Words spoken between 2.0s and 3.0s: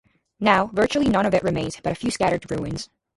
scattered ruins.